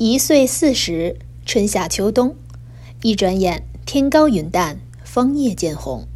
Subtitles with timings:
[0.00, 2.36] 一岁四十，春夏秋冬，
[3.02, 6.06] 一转眼天高云淡，枫叶渐红，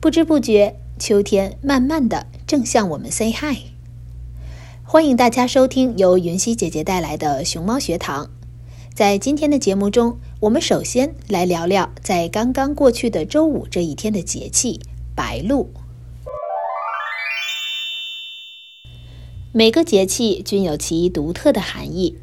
[0.00, 3.70] 不知不觉秋天慢慢的正向我们 say hi。
[4.82, 8.28] 欢迎大家收听由云溪姐姐带来的熊猫学堂。
[8.92, 14.80] 在今天的节目中，我们首先来聊聊在刚刚过去的周五这一天的节气——
[15.14, 15.70] 白露。
[19.52, 22.18] 每个节气均有其独特的含义。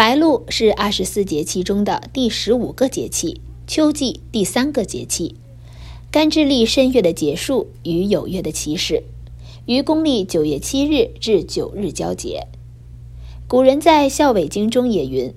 [0.00, 5.34] 白露是二十四节气中的第十五个节气，秋季第三个节气，
[6.10, 9.02] 干支历申月的结束与酉月的起始，
[9.66, 12.46] 于公历九月七日至九日交节。
[13.46, 15.34] 古人在《孝纬经》中也云：“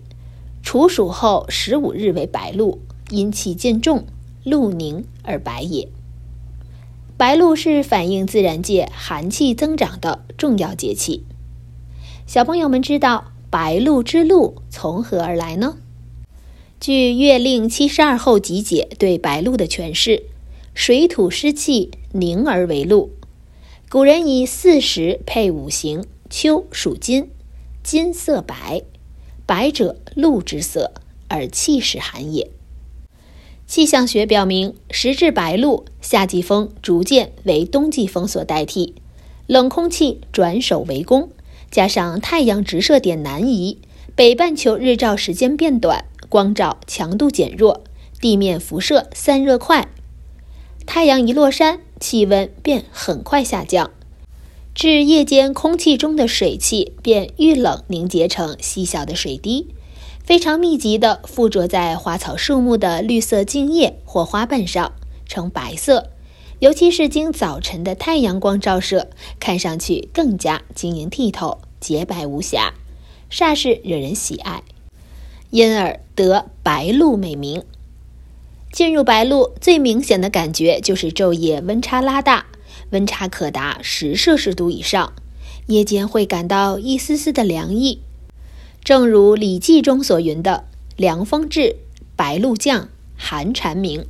[0.64, 4.06] 处暑后十五日为白露，阴气渐重，
[4.46, 5.90] 露凝而白也。”
[7.20, 11.26] 白露是反映自然界寒气增长的重要节气。
[12.26, 13.33] 小朋友们知道。
[13.54, 15.78] 白露之露从何而来呢？
[16.80, 20.24] 据《月令七十二候集解》对白露的诠释：
[20.74, 23.12] 水土湿气凝而为露。
[23.92, 27.30] 古人以四时配五行，秋属金，
[27.84, 28.82] 金色白，
[29.46, 30.92] 白者露之色，
[31.28, 32.50] 而气势寒也。
[33.68, 38.96] 气象学表明，时至白露，夏季风逐渐为冬季风所代替，
[39.46, 41.30] 冷空气转守为攻。
[41.74, 43.80] 加上太阳直射点南移，
[44.14, 47.84] 北半球日照时间变短，光照强度减弱，
[48.22, 49.88] 地面辐射散热快，
[50.86, 53.90] 太阳一落山，气温便很快下降，
[54.76, 59.74] 至夜间空气中的水汽便遇冷凝结成细小的水滴，
[60.24, 64.94] 非常密集地附着在花草树木的绿色茎叶或花瓣上，
[65.26, 66.12] 呈白色。
[66.60, 69.10] 尤其是经早晨的太阳光照射，
[69.40, 72.74] 看上去更加晶莹剔透、洁白无瑕，
[73.30, 74.64] 煞是惹人喜爱，
[75.50, 77.64] 因而得白露美名。
[78.72, 82.46] 进入白露最明显的感觉就是昼夜温差拉大，
[82.92, 85.14] 温差可达十摄氏度以上，
[85.68, 88.00] 夜间会感到一丝丝的凉意。
[88.84, 90.66] 正如《礼记》中所云的
[90.98, 91.76] “凉风至，
[92.16, 94.06] 白露降，寒蝉鸣”，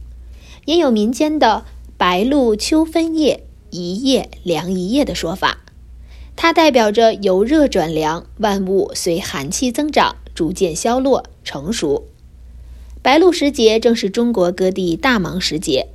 [0.66, 1.66] 也有民间的。
[2.06, 5.60] 白露秋分夜，一夜凉一夜的说法，
[6.36, 12.04] 它代表着由热转凉，万物随寒气增长逐渐消落成熟。
[13.02, 15.88] 白露时节正是中国各地大忙时节，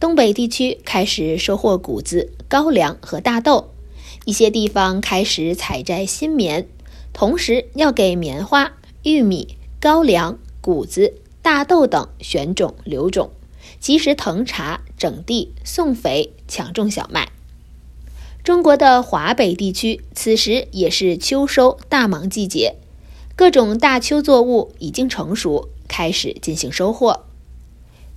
[0.00, 3.68] 东北地区开始收获谷子、高粱和大豆，
[4.24, 6.66] 一些地方开始采摘新棉，
[7.12, 8.72] 同时要给棉花、
[9.04, 13.30] 玉米、高粱、谷子、大豆等选种留种。
[13.82, 17.32] 及时腾茶、整地、送肥、抢种小麦。
[18.44, 22.76] 中国的华北地区此时也是秋收大忙季节，
[23.34, 27.24] 各种大秋作物已经成熟，开始进行收获。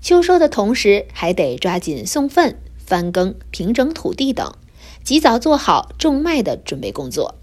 [0.01, 4.53] 秋收的同时，还得抓紧送粪、翻耕、平整土地等，
[5.03, 7.33] 及早做好种麦的准备工作。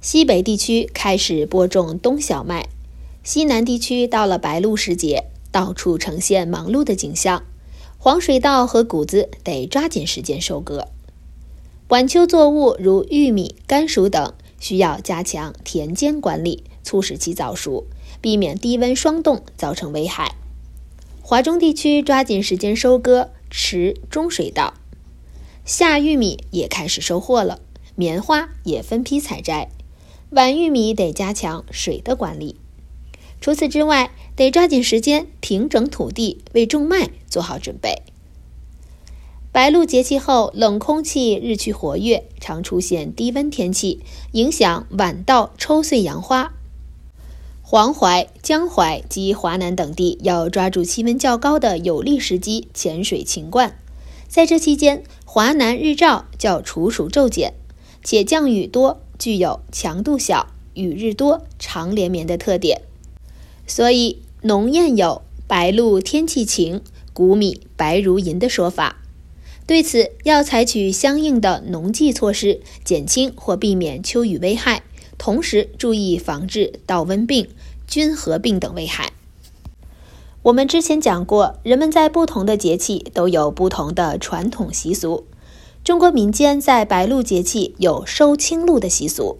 [0.00, 2.68] 西北地区开始播种冬小麦，
[3.22, 7.44] 西南地区到了白露时节，到处呈现忙碌的景象。
[7.98, 10.88] 黄水稻和谷子得抓紧时间收割。
[11.88, 17.86] 晚秋作物如玉米、甘薯等，需要加强田间管理，促使其早熟，
[18.20, 20.34] 避免低温霜冻造成危害。
[21.20, 24.74] 华中地区抓紧时间收割迟中水稻，
[25.64, 27.60] 夏玉米也开始收获了，
[27.94, 29.68] 棉花也分批采摘。
[30.30, 32.56] 晚玉米得加强水的管理。
[33.40, 38.02] 除此之外，得抓紧时间平整土地，为种麦做好准备。
[39.52, 44.00] 白露节气后，冷空气日趋活跃，常出现低温天气，
[44.32, 46.54] 影响晚稻抽穗扬花。
[47.60, 53.78] 黄淮、江淮及华南等地要抓住气温较高的有利时机潜水勤灌。
[54.26, 57.52] 在这期间，华南日照较处暑骤减，
[58.02, 62.80] 且降雨多，具有强度小、雨日多、长连绵的特点。
[63.66, 66.80] 所以，农谚有“白露天气晴，
[67.12, 68.96] 谷米白如银”的说法。
[69.68, 74.82] 对此，要采取相应的农技措施，减轻或避免秋雨危害，
[75.16, 77.48] 同时注意防治稻瘟病、
[77.86, 79.12] 菌合病等危害。
[80.42, 85.28] 我们之前讲过，人们在不同的节气都有不同的传统习俗。
[85.84, 89.38] 中国民间在白露节气有收青露的习俗。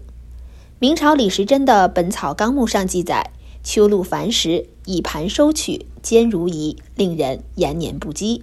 [0.78, 3.32] 明朝李时珍的《本草纲目》上记载。
[3.62, 8.42] 秋露繁时，以盘收取，坚如饴，令人延年不饥。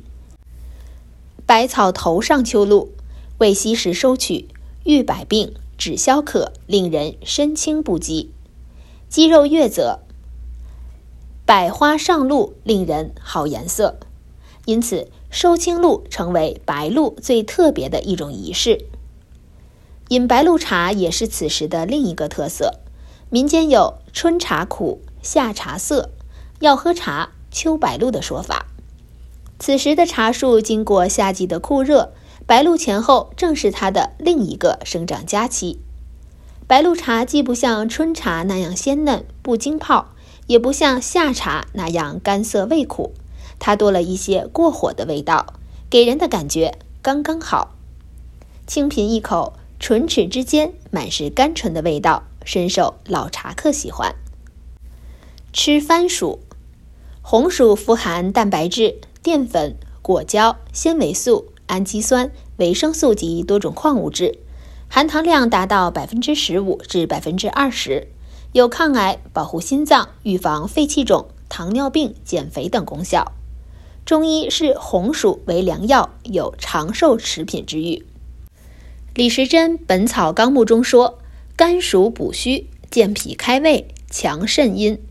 [1.46, 2.92] 百草头上秋露，
[3.40, 4.48] 为稀时收取，
[4.86, 8.32] 愈百病，止消渴，令人身轻不饥。
[9.10, 10.00] 肌肉月则，
[11.46, 14.00] 百花上露，令人好颜色。
[14.66, 18.86] 因此，收青露成为白露最特别的一种仪式。
[20.08, 22.80] 饮白露茶也是此时的另一个特色。
[23.32, 25.02] 民间有“春茶苦”。
[25.22, 26.12] 夏茶色，
[26.60, 28.66] 要喝茶，秋白露的说法。
[29.60, 32.14] 此时的茶树经过夏季的酷热，
[32.46, 35.82] 白露前后正是它的另一个生长佳期。
[36.66, 40.10] 白露茶既不像春茶那样鲜嫩不经泡，
[40.48, 43.14] 也不像夏茶那样干涩味苦，
[43.60, 45.56] 它多了一些过火的味道，
[45.90, 47.76] 给人的感觉刚刚好。
[48.66, 54.16] 轻品一口，唇齿之间满是甘醇的味道，深受老茶客喜欢。
[55.52, 56.40] 吃番薯，
[57.24, 64.38] 红薯富含蛋白质、淀粉、果胶、纤维素、氨基酸、维生素及多种矿物质，
[64.88, 68.10] 含糖量达到百分之十五至百分之二十，
[68.54, 73.34] 有抗癌、保护心脏、预防肺气肿、糖尿病、减肥等功效。
[74.06, 78.06] 中医视红薯为良药，有长寿食品之誉。
[79.16, 81.18] 李时珍《本草纲目》中说
[81.58, 85.02] ：“甘薯补虚，健脾开胃，强肾阴。”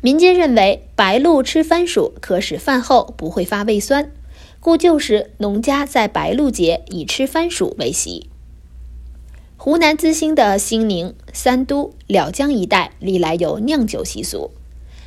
[0.00, 4.12] 民间认为白露吃番薯可使饭后不会发胃酸，
[4.60, 8.28] 故旧时农家在白露节以吃番薯为习。
[9.56, 14.52] 湖南资兴的兴宁、三都、两江一带历来有酿酒习俗，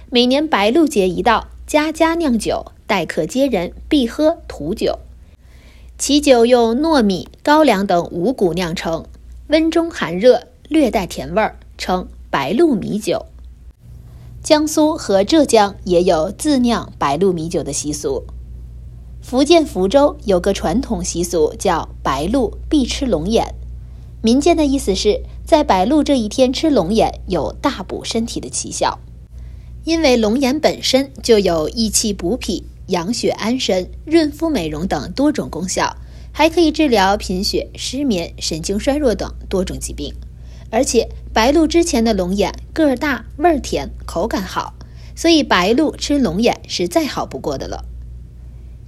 [0.09, 4.99] 每年白露节一到，家家酿酒，待客接人必喝土酒。
[5.97, 9.05] 其酒用糯米、高粱等五谷酿成，
[9.47, 13.27] 温中含热，略带甜味儿，称白露米酒。
[14.43, 18.25] 江苏和浙江也有自酿白露米酒的习俗。
[19.21, 23.53] 福建福州有个传统习俗，叫白露必吃龙眼。
[24.23, 28.99] 民间的意思是在白露这一天吃龙眼有大补身体的奇效，
[29.83, 35.95] 因为龙眼本身就有益气补脾、养血安神、润肤美容等多种功效，
[36.31, 40.11] 还可以治疗贫血、失眠、神经衰弱等多种疾病。
[40.71, 44.73] 而且白露之前的龙眼个儿大、味儿甜、口感好，
[45.15, 47.85] 所以白露吃龙眼是再好不过的了。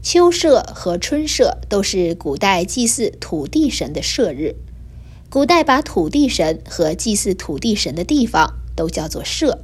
[0.02, 4.56] 秋社和春社都是古代祭祀土地神的社日，
[5.30, 9.60] 古代把土地神和祭祀土地神的地方都叫做社。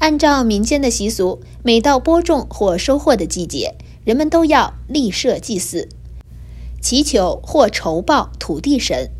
[0.00, 5.88] 按照民间的习俗，每到播种或收获的季节，人们都要立社祭祀，
[6.82, 9.10] 祈求或酬报土地神。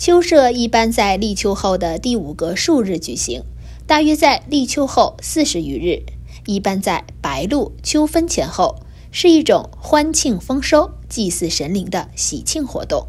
[0.00, 3.42] 秋社一般在立秋后的第五个数日举行，
[3.86, 6.04] 大约在立秋后四十余日，
[6.46, 8.76] 一般在白露、秋分前后，
[9.12, 13.08] 是一种欢庆丰收、祭祀神灵的喜庆活动。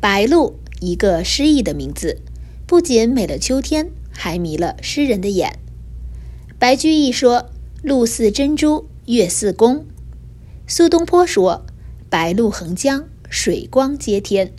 [0.00, 2.22] 白露一个诗意的名字，
[2.66, 5.60] 不仅美了秋天，还迷了诗人的眼。
[6.58, 7.50] 白居易说
[7.84, 9.86] ：“露似珍珠，月似弓。”
[10.66, 11.64] 苏东坡说
[12.10, 13.04] ：“白露横江，
[13.36, 14.54] 水光接天。”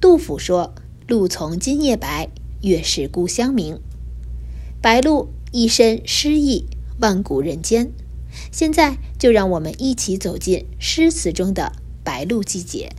[0.00, 0.74] 杜甫说
[1.06, 2.30] ：“露从今夜白，
[2.62, 3.78] 月是故乡明。”
[4.80, 6.64] 白露一身诗意，
[6.98, 7.92] 万古人间。
[8.50, 11.72] 现在就让我们一起走进诗词中的
[12.02, 12.90] 白露季节。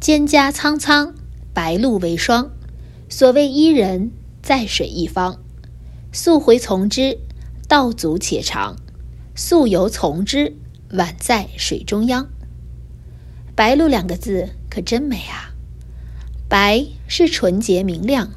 [0.00, 1.14] 蒹葭苍苍，
[1.54, 2.50] 白露为霜。
[3.08, 4.10] 所谓伊人，
[4.42, 5.40] 在水一方。
[6.12, 7.20] 溯洄从之，
[7.68, 8.76] 道阻且长；
[9.36, 10.56] 溯游从之，
[10.90, 12.28] 宛在水中央。
[13.54, 15.54] 白露两个字可真美啊！
[16.48, 18.30] 白是纯洁明亮，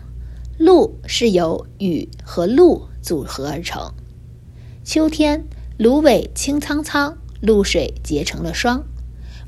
[0.57, 3.93] 露是由雨和露组合而成。
[4.83, 5.45] 秋天。
[5.79, 8.83] 芦苇青苍苍，露水结成了霜。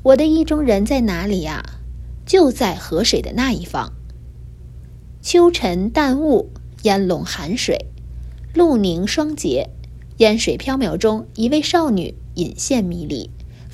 [0.04, 1.80] 我的意中人在哪里呀？
[2.24, 3.92] 就在河水的那一方。
[5.20, 6.50] 秋晨淡雾，
[6.82, 7.86] 烟笼寒水，
[8.54, 9.70] 露凝霜结，
[10.18, 13.28] 烟水飘渺中，一位少女隐现迷离，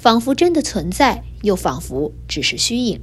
[0.07, 3.01] 仿佛真的存在，又仿佛只是虚影。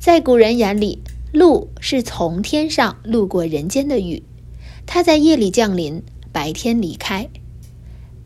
[0.00, 4.24] 在古人眼里，露是从天上路过人间的雨，
[4.86, 6.02] 它在夜里降临，
[6.32, 7.28] 白天离开。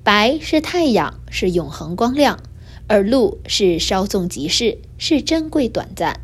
[0.02, 2.38] 白是太阳，是永恒光亮；
[2.87, 6.19] 而露是稍纵即逝，是珍贵短暂。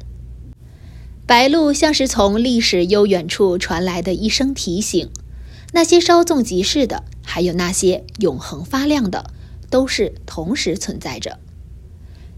[1.26, 5.11] 白露像是从历史悠远处传来的一声提醒：
[5.75, 9.31] 那些稍纵即逝的，还有那些永恒发亮的，
[9.72, 11.38] 都是同时存在着。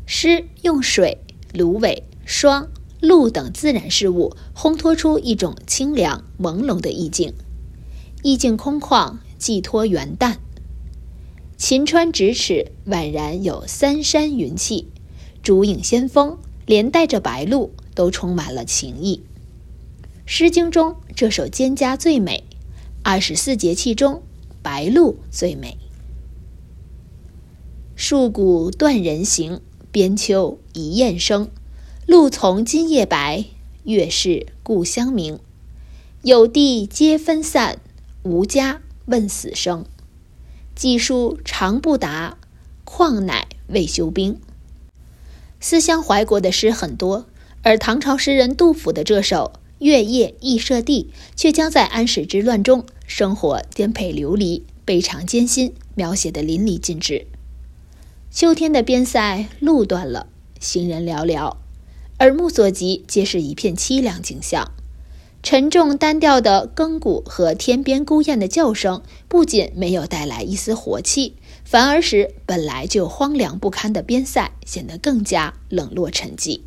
[0.07, 1.19] 诗用水、
[1.53, 7.35] 芦苇、霜、露等自然事物烘托出一种清凉朦胧的意境，
[8.23, 10.37] 意境空旷，寄托元旦。
[11.57, 14.87] 秦川咫尺，宛然有三山云气；
[15.43, 19.25] 竹影先锋，连带着白露，都充满了情意。
[20.25, 22.45] 《诗经》中这首《蒹葭》最美，
[23.03, 24.23] 二十四节气中
[24.63, 25.77] 白露最美。
[27.97, 29.61] 戍鼓断人行，
[29.93, 31.49] 边秋一雁声。
[32.07, 33.45] 露从今夜白，
[33.85, 35.39] 月是故乡明。
[36.23, 37.79] 有地皆分散，
[38.23, 39.85] 无家问死生。
[40.75, 42.37] 寄书长不达，
[42.85, 44.41] 况乃未休兵。
[45.61, 47.27] 思乡怀国的诗很多，
[47.63, 57.29] 而唐朝诗人杜甫的这首《月夜忆舍弟》却将在安史之乱中生活颠沛流离、倍尝艰辛描写的淋漓尽致。
[58.35, 60.27] 秋天的边塞路断了，
[60.59, 61.59] 行人寥寥，
[62.19, 64.73] 耳目所及皆是一片凄凉景象。
[65.41, 76.63] 沉重单调的更鼓和天边孤雁的叫声，不仅没有带来一丝活气，反而使本来就荒凉不堪的边塞显得更加冷落沉寂。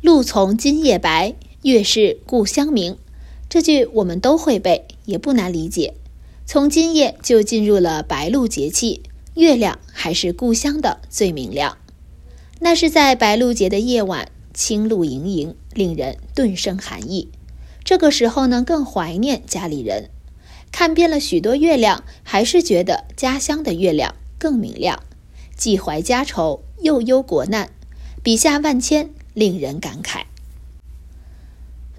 [0.00, 2.96] 露从今夜白，月是故乡明。
[3.48, 5.94] 这句我们都会背，也不难理解。
[6.46, 9.02] 从今夜就进入了白露节气，
[9.36, 11.78] 月亮还是故乡的最明亮。
[12.58, 14.28] 那是在白露节的夜晚。
[14.52, 17.28] 清露盈盈，令人顿生寒意。
[17.84, 20.08] 这个时候呢，更怀念家里人。
[20.72, 25.02] 看遍了许多月亮，还是觉得家乡的月亮更明亮。
[25.54, 27.68] 既怀家愁，又忧国难，
[28.22, 30.22] 笔下万千，令人感慨。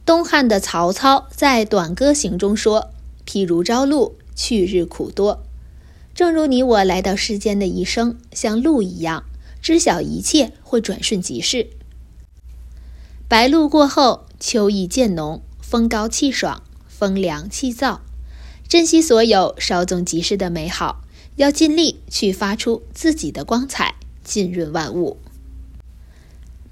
[0.03, 2.89] 东汉的曹操在《短歌行》中说
[3.27, 5.43] ：“譬如朝露，去日苦多。”
[6.17, 9.25] 正如你我来到世间的一生，像露一样，
[9.61, 11.67] 知晓一切会转瞬即逝。
[13.27, 17.99] 白露过后，秋意渐浓，风高气爽，风凉气燥。
[18.67, 21.03] 珍惜所有稍纵即逝的美好，
[21.35, 23.93] 要尽力去发出自己的光彩，
[24.23, 25.17] 浸润万物。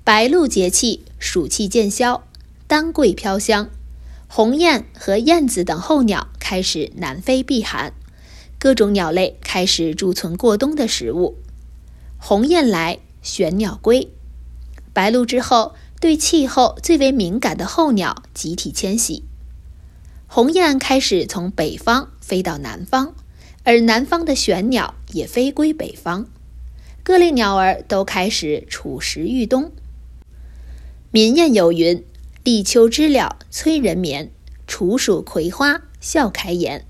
[0.04, 2.24] 白露节气，暑气渐消，
[2.66, 3.70] 丹桂飘香，
[4.28, 7.94] 鸿雁和燕子等候鸟开始南飞避寒，
[8.66, 11.38] 各种鸟类开始贮存过冬的食物。
[12.18, 14.10] 鸿雁来，玄鸟归。
[14.92, 15.76] 白露之后。
[16.02, 19.24] 对气候最为敏感的候鸟集体迁徙，
[20.28, 23.16] 鸿雁开始从北方飞到南方，
[23.64, 26.28] 而南方的玄鸟也飞归北方，
[27.02, 29.72] 各类鸟儿都开始储食御冬。
[31.12, 32.04] 民谚有云
[32.44, 34.32] ：“立秋知了催人眠，
[34.68, 36.86] 处暑葵花笑开颜。”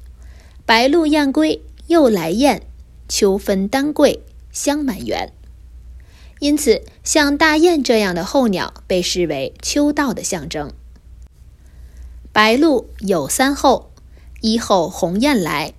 [0.66, 2.64] 白露雁归又来雁，
[3.08, 5.32] 秋分丹桂香满园。
[6.40, 10.74] 因此，像大雁这样的候鸟被视为秋到的象征。
[12.32, 13.92] 白露有三候：
[14.42, 15.74] 一候鸿雁来，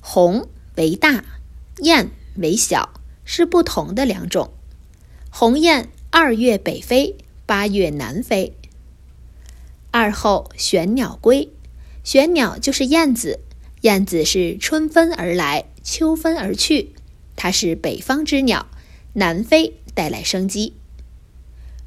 [0.00, 1.24] 鸿为大，
[1.78, 4.50] 雁为小，是不同的两种。
[5.30, 8.56] 鸿雁二月北飞，八月南飞。
[9.90, 11.52] 二候玄鸟归，
[12.02, 13.40] 玄鸟就是燕子，
[13.82, 16.94] 燕子是春分而来，秋分而去，
[17.36, 18.66] 它是北方之鸟，
[19.12, 20.74] 南飞带来生机。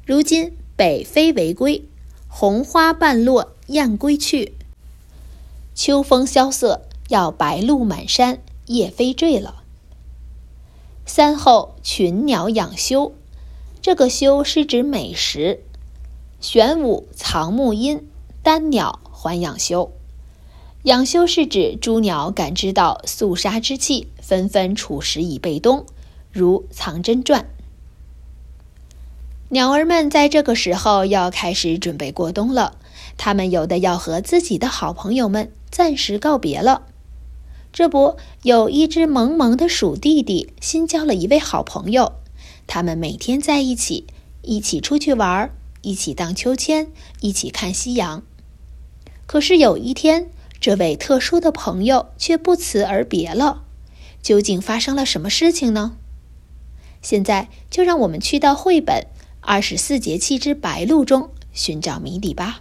[0.06, 1.84] 如今北飞为归，
[2.28, 4.54] 红花半落燕归去。
[5.74, 9.62] 秋风萧瑟，要白露满山，叶飞坠了。
[11.04, 13.14] 三后群鸟养休，
[13.82, 15.60] 这个休是指美食。
[16.40, 18.08] 玄武藏木阴，
[18.42, 19.92] 丹鸟还养休。
[20.84, 25.86] 养修是指诸鸟感知到肃杀之气，纷纷储食以备冬，
[26.32, 27.46] 如藏针传。
[29.50, 32.76] 鸟儿们在这个时候要开始准备过冬了，
[33.16, 36.82] 它们有的要和自己的好朋友们暂时告别了。
[37.72, 42.14] 这不，有一只萌萌的鼠弟弟新交了一位好朋友，
[42.66, 44.06] 他们每天在一起，
[44.42, 45.50] 一起出去玩。
[45.82, 48.22] 一起荡秋千，一起看夕阳。
[49.26, 50.30] 可是有一天，
[50.62, 53.64] 这位特殊的朋友却不辞而别了。
[54.22, 55.96] 究竟发生了什么事情呢？
[57.02, 58.98] 现在就让我们去到绘本
[59.40, 62.60] 《二十四节气之白露》中寻找谜底吧。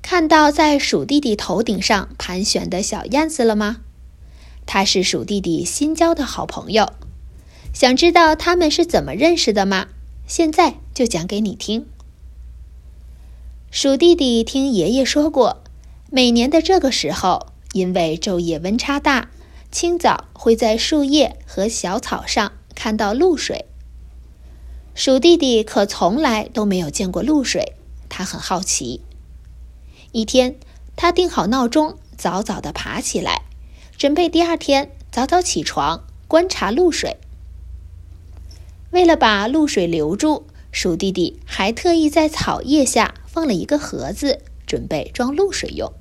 [0.00, 3.82] 看到在鼠弟弟头顶上盘旋的小燕子了吗？
[4.64, 6.94] 它是鼠弟弟新交的好朋友。
[7.74, 9.88] 想知道他们是怎么认识的吗？
[10.26, 11.86] 现在就讲给你听。
[13.70, 15.62] 鼠弟弟听爷爷说过，
[16.10, 19.28] 每年的这个时候，因为昼夜温差大，
[19.70, 23.66] 清早会在树叶和小草上看到露水。
[24.94, 27.74] 鼠弟弟可从来都没有见过露水，
[28.08, 29.02] 他很好奇。
[30.12, 30.56] 一天，
[30.96, 33.42] 他定好闹钟，早早的爬起来，
[33.98, 37.18] 准备第二天早早起床观察露水。
[38.90, 45.92] 为了把露水留住，鼠弟弟还特意在草叶下放了一个盒子，准备装露水用。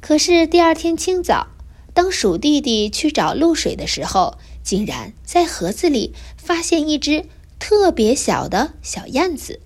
[0.00, 1.48] 可是第二天清早，
[1.92, 7.26] 当鼠弟弟去找露水的时候，竟然在盒子里发现一只
[7.58, 9.60] 特别小的小燕子。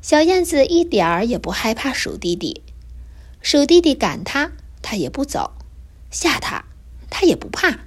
[0.00, 2.62] 小燕子一点儿也不害怕鼠弟弟，
[3.40, 5.52] 鼠弟弟赶它，它也不走；
[6.10, 6.64] 吓它，
[7.10, 7.80] 它也不怕。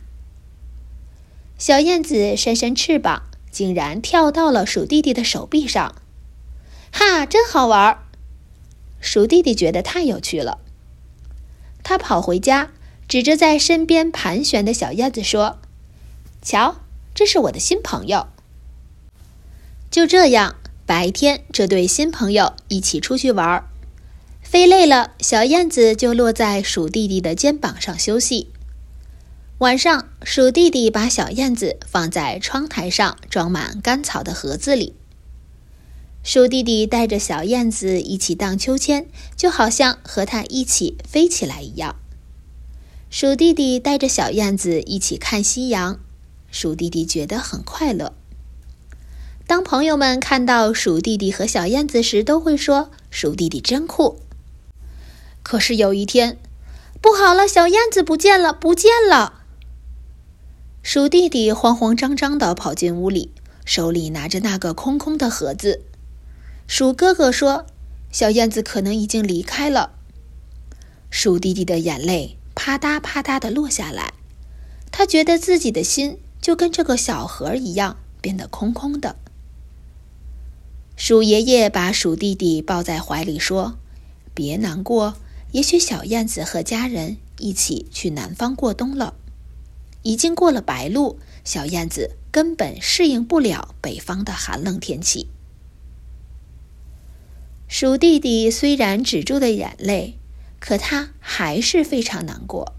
[1.58, 5.96] 小燕子扇扇翅膀，竟然跳到了鼠弟弟的手臂上，
[6.98, 8.00] 哈，真好玩！
[9.02, 10.60] 鼠弟弟觉得太有趣了。
[11.84, 12.72] 他跑回家，
[13.06, 15.60] 指着在身边盘旋的小燕子说
[16.42, 16.78] ：“瞧，
[17.14, 18.28] 这是我的新朋友。”
[19.92, 20.56] 就这样，
[20.86, 23.66] 白天这对新朋友一起出去玩，
[24.42, 28.54] 飞累了，小燕子就落在鼠弟弟的肩膀上休息。
[29.58, 34.96] 晚上，鼠弟弟把小燕子放在窗台上装满干草的盒子里。
[36.26, 39.06] 鼠弟弟带着小燕子一起荡秋千，
[39.38, 41.98] 就好像和它一起飞起来一样。
[43.12, 46.00] 鼠弟弟带着小燕子一起看夕阳，
[46.50, 48.16] 鼠弟弟觉得很快乐。
[49.46, 54.20] 当朋友们看到鼠弟弟和小燕子时，都会说：“鼠弟弟真酷。”
[55.44, 56.40] 可是有一天，
[57.00, 59.42] 不好了，小燕子不见了，不见了！
[60.82, 63.32] 鼠弟弟慌慌张张地跑进屋里，
[63.64, 65.84] 手里拿着那个空空的盒子。
[66.68, 67.66] 鼠哥哥说
[68.12, 69.92] ：“小燕子可能已经离开了。”
[71.12, 74.14] 鼠弟弟的眼泪啪嗒啪嗒的落下来，
[74.92, 79.16] 他觉得自己的心就跟这个小盒一样变得空空的。
[80.98, 83.78] 鼠爷爷把鼠弟弟抱在怀里说
[84.34, 85.16] ：“别难过，
[85.52, 89.14] 也许小燕子和家人一起去南方过冬了。”
[90.04, 95.28] 已经过了白露，小燕子根本适应不了北方的寒冷天气。
[97.68, 100.18] 鼠弟弟虽然止住了眼泪，
[100.60, 102.76] 可他还是非常难过，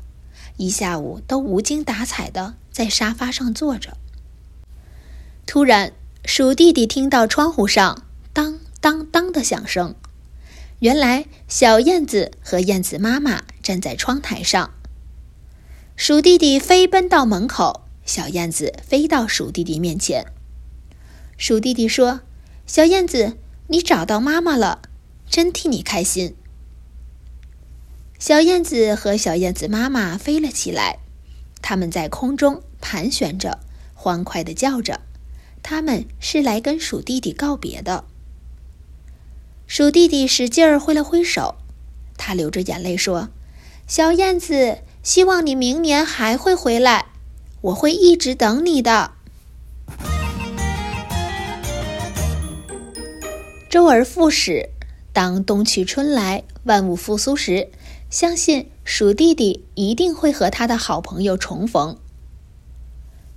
[0.57, 3.97] 一下午都无精打采的在沙发上坐着。
[5.45, 5.93] 突然，
[6.25, 9.95] 鼠弟弟听到窗户上当当当的响声，
[10.79, 14.73] 原来小燕子和燕子妈妈站在窗台上。
[15.97, 20.27] 鼠弟弟飞奔到门口，小燕子飞到鼠弟弟面前。
[21.37, 22.21] 鼠弟弟说
[22.67, 23.37] ：“小燕子，
[23.69, 24.83] 你找到妈妈了，
[25.29, 26.35] 真替你开心。”
[28.19, 30.99] 小燕子和小燕子妈妈飞了起来，
[31.61, 33.61] 它们在空中盘旋着，
[33.95, 35.01] 欢快的叫着。
[35.63, 38.05] 他们是来跟鼠弟弟告别的。
[39.67, 41.57] 鼠弟弟使劲儿挥了挥手，
[42.17, 43.31] 他流着眼泪说
[43.87, 47.07] ：“小燕子。”希望你明年还会回来，
[47.61, 49.13] 我会一直等你的。
[53.69, 54.71] 周而复始。
[55.13, 57.69] 当冬去春来，万物复苏时，
[58.11, 61.97] 相信鼠弟弟一定会和他的好朋友重逢。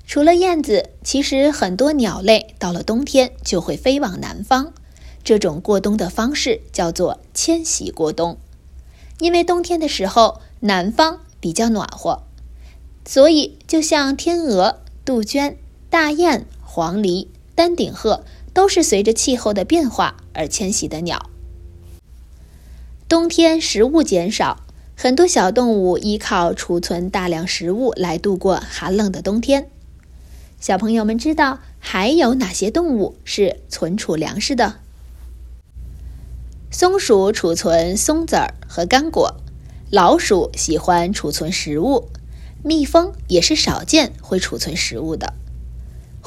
[0.05, 4.73] 除了燕子，其实很多鸟类到了冬天就会飞往南方。
[5.23, 8.37] 这种过冬的方式叫做迁徙过冬。
[9.19, 12.23] 因为冬天的时候，南方比较暖和，
[13.05, 15.57] 所以就像天鹅、杜鹃、
[15.89, 21.29] 大雁、黄鹂、丹顶鹤，都是随着气候的变化而迁徙的鸟。
[23.07, 24.63] 冬天食物减少，
[24.95, 29.69] 很多小动物依靠储存大量食物来度过寒冷的冬天。
[30.59, 34.75] 小朋友们知道还有哪些动物是存储粮食的？
[36.69, 39.37] 松鼠储存松子儿和干果，
[39.89, 42.09] 老鼠喜欢储存食物，
[42.63, 45.33] 蜜蜂也是少见会储存食物的。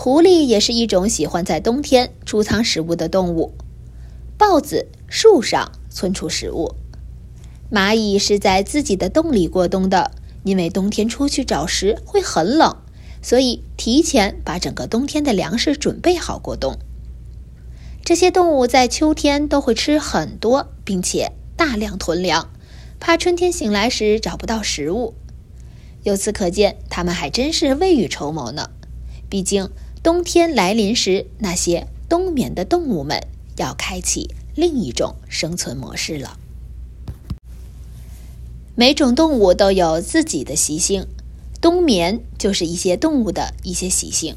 [0.04, 3.54] 狐狸也是一种喜欢在冬天储藏食物的动物。
[4.36, 5.70] 豹子树上。
[5.90, 6.74] 存储食物，
[7.70, 10.10] 蚂蚁是在自己的洞里过冬的，
[10.42, 12.78] 因为冬天出去找食会很冷，
[13.22, 16.76] 所以提前把整个冬天的粮食准备好过冬。
[18.04, 22.50] 这些动物在秋天都会吃很多，并且大量囤粮，
[22.98, 25.14] 怕春天醒来时找不到食物。
[26.02, 28.70] 由此可见，它们还真是未雨绸缪呢。
[29.28, 29.70] 毕竟
[30.02, 33.22] 冬天来临时，那些冬眠的动物们
[33.56, 34.34] 要开启。
[34.54, 36.36] 另一种生存模式了。
[38.74, 41.06] 每种动物都有自己的习性，
[41.60, 44.36] 冬眠就是一些动物的一些习性。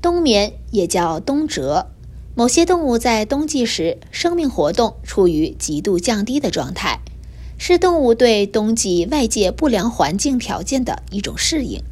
[0.00, 1.86] 冬眠也叫冬蛰，
[2.34, 7.00] 某些动物在冬季时生命活动处于极度降低的状态，
[7.58, 11.82] 是动物对冬季外界不良环境条件的一种适应。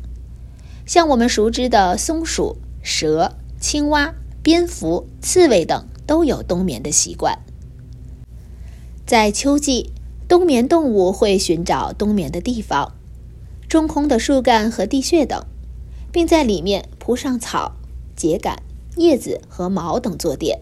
[0.87, 5.87] 像我们熟知的松鼠、蛇、青蛙、蝙蝠、刺猬等。
[6.07, 7.37] 都有冬眠的习惯。
[9.05, 9.91] 在秋季，
[10.29, 12.95] 冬眠动物会寻找冬眠的地方，
[13.69, 15.45] 中空的树干和地穴等，
[16.13, 17.73] 并在里面铺上草、
[18.17, 18.57] 秸秆、
[18.97, 20.61] 叶子和毛等坐垫。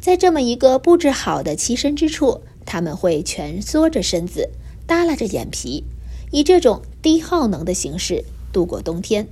[0.00, 4.50] 在这么一个布置好的栖身之处，它们会蜷缩着身子，
[4.86, 5.84] 耷拉着眼皮，
[6.32, 9.28] 以这种低耗能的形式度过冬天。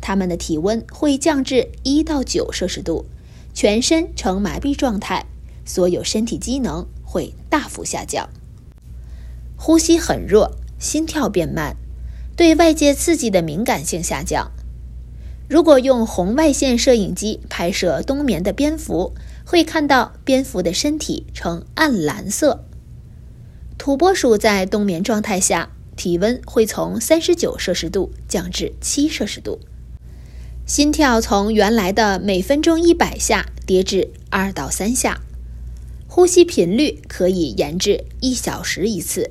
[0.00, 3.06] 它们的体温会降至一到九摄氏度。
[3.54, 5.24] 全身呈麻痹状态，
[5.64, 8.28] 所有身体机能会大幅下降，
[9.56, 11.74] 呼吸很弱，心跳变慢，
[12.36, 14.52] 对外界刺激的敏感性下降。
[15.48, 19.14] 如果用红外线摄影机拍摄冬眠的蝙蝠，
[19.46, 22.66] 会看到蝙蝠的身体呈暗蓝色。
[23.78, 29.58] 土拨鼠在冬眠状态下，体温会从三十九摄氏度降至七摄氏度。
[30.66, 35.22] 心跳从原来的每分钟一百下跌至二到三下，
[36.08, 39.30] 呼吸频率可以延至一小时一次。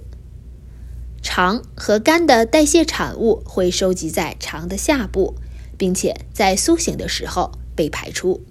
[1.22, 5.36] 肠和肝的代谢产物会收集在肠的下部，
[5.78, 8.42] 并且在苏醒的时候被排出。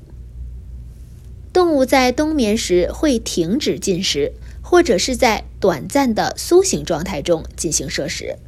[1.53, 4.33] 动物在冬眠时会停止进食，
[4.67, 8.39] 或者是在短暂的苏醒状态中进行摄食。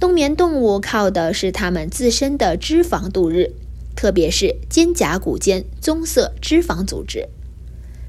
[0.00, 3.52] 冬眠动物靠的是它们自身的脂肪度日，
[3.94, 7.28] 特别是肩胛骨间棕色脂肪组织。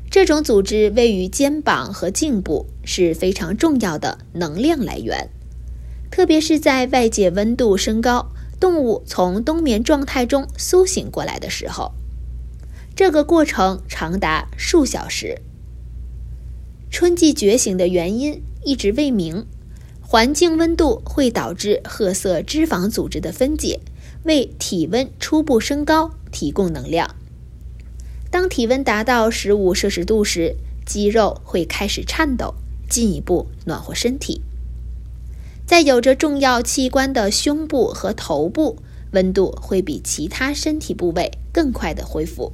[0.10, 5.30] 这种组织位于肩膀和颈部，是非常重要的能量来源。
[6.10, 11.92] 特别是在外界温度升高，动物从冬眠状态中苏醒过来的时候，
[12.96, 15.42] 这个过程长达数小时。
[16.90, 19.46] 春季觉醒的原因一直未明。
[20.02, 23.80] 环境温度会导致褐色脂肪组织的分解，
[24.24, 27.16] 为体温初步升高提供能量。
[28.32, 32.56] 当体温达到十五摄氏度时，肌肉会开始颤抖，
[32.90, 34.42] 进一步暖和身体。
[35.68, 38.78] 在有着重要器官的胸部和头部，
[39.12, 42.54] 温度会比其他身体部位更快的恢复。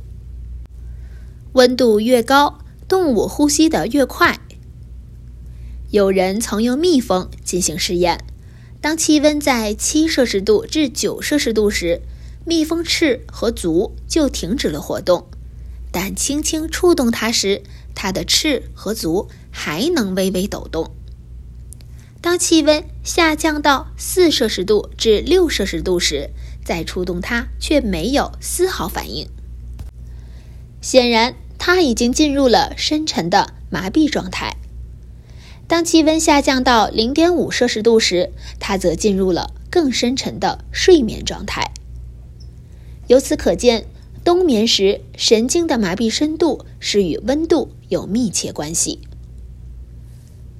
[1.54, 4.40] 温度越高，动物呼吸得越快。
[5.92, 8.26] 有人曾用蜜蜂进行试验，
[8.82, 12.02] 当气温在七摄氏度至九摄氏度时，
[12.46, 15.28] 蜜蜂翅和足就停止了活动，
[15.92, 17.64] 但轻轻触动它时，
[17.96, 20.92] 它的翅和足还能微微抖动。
[22.22, 26.32] 当气温下降到四摄氏度至六摄氏度时，
[26.64, 29.30] 再触动它却没有丝毫反应。
[30.82, 31.36] 显然，
[31.68, 34.56] 它已经进入了深沉的麻痹状态。
[35.68, 41.72] 当气温下降到零点五摄氏度时，它则进入了更深沉的睡眠状态。
[43.08, 43.88] 由此可见，
[44.24, 49.00] 冬眠时神经的麻痹深度是与温度有密切关系。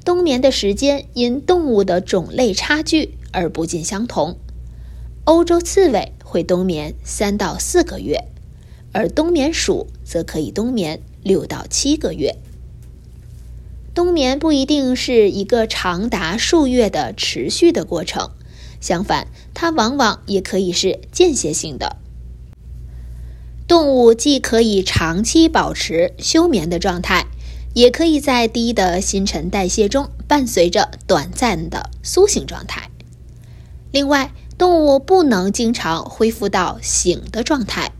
[0.04, 4.40] 冬眠的时间因动物的种类差距而不尽相同。
[5.26, 8.24] 欧洲刺猬会冬眠三到四个月，
[8.92, 12.38] 而冬眠鼠则可以冬眠六到七个月。
[13.94, 18.32] 冬眠不一定是一个长达数月的持续的过程，
[18.80, 21.98] 相反，它往往也可以是间歇性的。
[23.68, 27.26] 动物既可以长期保持休眠的状态，
[27.74, 32.92] 也可以在低的新陈代谢中伴随着短暂的苏醒状态。
[33.92, 37.92] 另外，动物不能经常恢复到醒的状态，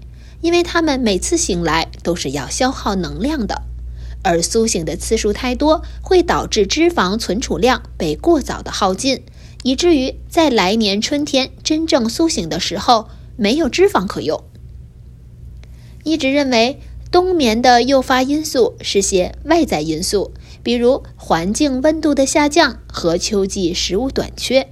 [0.46, 3.64] 因为他们每次醒来都是要消耗能量的。
[4.22, 9.24] 而苏醒的次数太多，会导致脂肪存储量被过早的耗尽，
[9.64, 14.44] 以至于在来年春天真正苏醒的时候没有脂肪可用。
[16.04, 16.80] 一直认为
[17.12, 20.32] 冬眠的诱发因素是些外在因素，
[20.62, 24.70] 比如环境温度的下降和秋季食物短缺，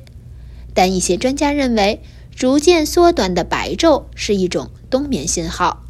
[0.75, 2.03] 但一些专家认为，
[2.35, 5.81] 逐渐缩短的白昼是一种冬眠信号，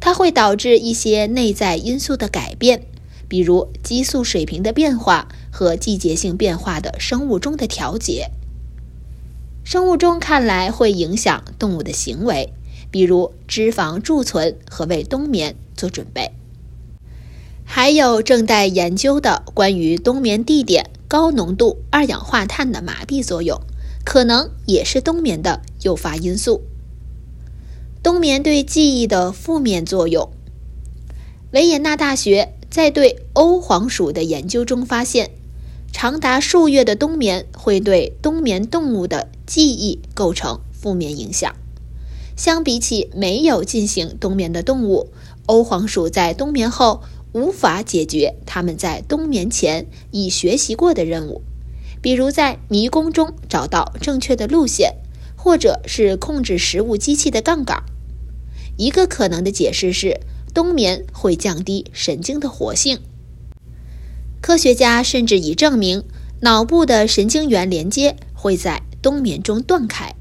[0.00, 2.88] 它会导致一些内在因素的改变。
[3.28, 8.32] 比如激素水平的变化和季节性变化的生物钟的调节，
[9.62, 12.52] 生物钟看来会影响动物的行为，
[12.90, 16.32] 比如脂肪贮存和为冬眠做准备。
[17.64, 23.60] 还有正在研究的关于冬眠地点高浓度二氧化碳的麻痹作用，
[24.04, 26.62] 可能也是冬眠的诱发因素。
[28.08, 30.30] 冬眠对记忆的负面作用，
[31.52, 32.54] 维也纳大学。
[32.70, 35.30] 在对欧黄鼠的研究中发现，
[35.92, 41.54] 长达数月的冬眠会对冬眠动物的记忆构成负面影响。
[42.34, 45.10] 相比起没有进行冬眠的动物，
[45.44, 47.02] 欧黄鼠在冬眠后
[47.34, 51.42] 无法解决它们在冬眠前已学习过的任务，
[52.00, 54.94] 比如在迷宫中找到正确的路线，
[55.36, 57.84] 或者是控制食物机器的杠杆。
[58.78, 60.20] 一个可能的解释是。
[60.54, 62.98] 冬眠会降低神经的活性。
[64.40, 66.02] 科学家甚至已证明，
[66.40, 70.16] 脑部的神经元连接会在冬眠中断开。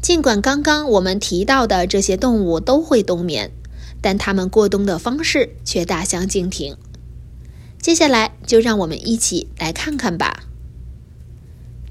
[0.00, 3.50] 尽管刚刚我们提到的这些动物都会冬眠，
[4.00, 6.76] 但它们过冬的方式却大相径庭。
[7.80, 10.44] 接下来就让我们一起来看看吧。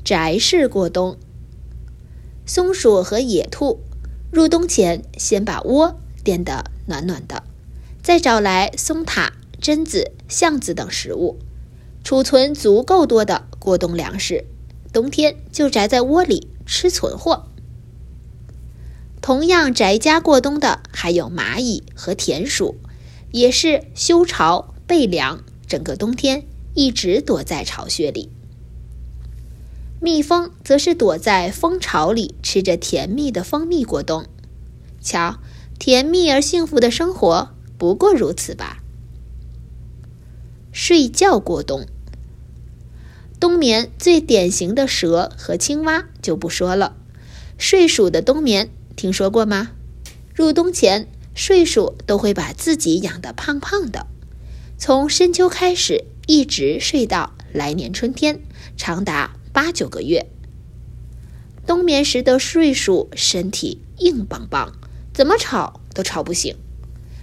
[0.05, 1.17] 宅式过冬，
[2.45, 3.81] 松鼠和野兔
[4.33, 5.99] 入冬前先把窝。
[6.23, 7.43] 垫得暖暖的，
[8.01, 11.37] 再找来松塔、榛子、橡子等食物，
[12.01, 14.45] 储存足够多的过冬粮食，
[14.93, 17.47] 冬天就宅在窝里吃存货。
[19.19, 22.77] 同样宅家过冬的还有蚂蚁和田鼠，
[23.31, 28.29] 也是修巢备粮，整个冬天一直躲在巢穴里。
[30.03, 34.25] 蜜蜂则是躲在蜂巢里吃着甜蜜的蜂蜜过冬。
[35.01, 35.39] 瞧。
[35.79, 38.81] 甜蜜而幸福的生活不过如此吧。
[40.71, 41.87] 睡觉过冬，
[43.37, 46.95] 冬眠最典型的蛇和青蛙就不说了。
[47.57, 49.71] 睡鼠的冬眠听说过吗？
[50.33, 54.07] 入冬前，睡鼠都会把自己养得胖胖的，
[54.77, 58.39] 从深秋开始一直睡到来年春天，
[58.77, 60.25] 长达八九个月。
[61.65, 64.73] 冬眠时的睡鼠身体硬邦邦。
[65.13, 66.55] 怎么吵都吵不醒，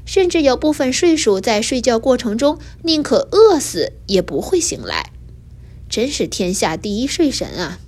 [0.07, 5.11] 甚至有部分睡鼠在睡觉过程中宁可饿死也不会醒来，
[5.89, 7.81] 真是天下第一睡神啊！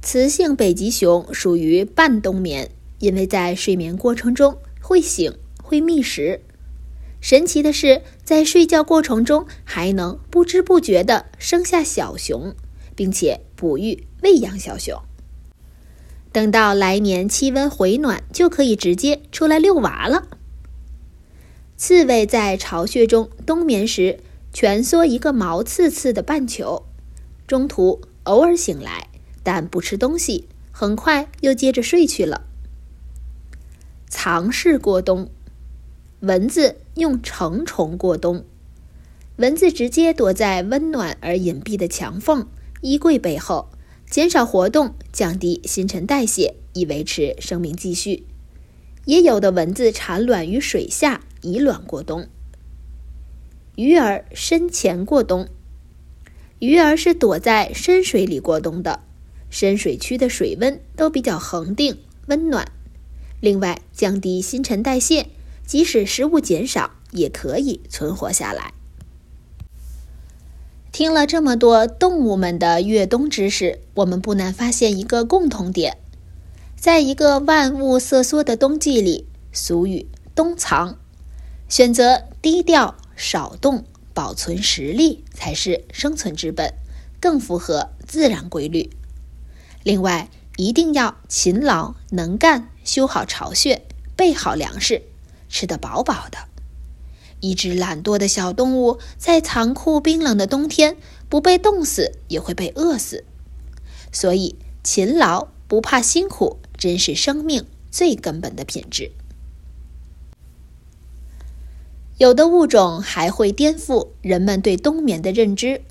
[0.00, 2.70] 雌性北极熊属于半冬眠，
[3.00, 6.40] 因为在睡眠过程中会醒会觅食。
[7.20, 12.54] 神奇的是，在睡觉过程中还能不知不觉地生下小熊，
[12.96, 15.00] 并且哺育喂养小熊。
[16.32, 20.26] 等到来年气温回暖，就可以直接出来遛娃了。
[21.76, 24.18] 刺猬在巢穴中冬眠时，
[24.52, 26.86] 蜷缩一个毛刺刺的半球，
[27.46, 29.08] 中途偶尔醒来，
[29.42, 32.46] 但不吃东西，很快又接着睡去了。
[34.08, 35.30] 藏式过冬，
[36.20, 38.44] 蚊子用成虫过冬，
[39.36, 42.46] 蚊子直接躲在温暖而隐蔽的墙缝、
[42.80, 43.68] 衣柜背后。
[44.08, 48.24] 减少活动，降低新陈代谢，以维持生命继续。
[49.04, 52.28] 也有的蚊子产卵于水下，以卵过冬。
[53.74, 55.48] 鱼儿深潜过冬，
[56.60, 59.00] 鱼儿是躲在深水里过冬的。
[59.50, 62.70] 深水区的水温都比较恒定、温暖，
[63.40, 65.26] 另外，降低新陈代谢，
[65.66, 68.72] 即使食物减少，也可以存活下来。
[70.96, 75.98] 听了这么多动物们的越冬知识，我们不难发现一个共同点：
[76.74, 80.98] 在一个万物瑟缩的冬季里，俗语“冬藏”，
[81.68, 86.72] 选择低调、少动、保存实力才是生存之本，
[87.20, 88.88] 更符合自然规律。
[89.82, 93.82] 另外，一定要勤劳能干，修好巢穴，
[94.16, 95.02] 备好粮食，
[95.50, 96.38] 吃得饱饱的。
[97.40, 100.96] 一只懒惰的小动物，在残酷冰冷的冬天，
[101.28, 103.24] 不被冻死也会被饿死。
[104.12, 109.12] 所以，勤劳不怕辛苦，真是生命最根本的品质。
[112.18, 115.82] 有的物种还会颠覆人们对冬眠的认知，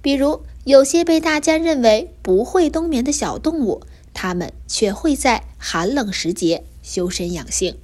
[0.00, 3.82] 比如有些被大家认为不会冬眠的小动物。
[4.14, 7.78] 它们却会在寒冷时节修身养性。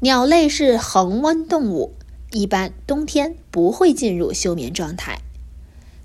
[0.00, 1.94] 鸟类是恒温动物，
[2.30, 5.20] 一般冬天不会进入休眠状态。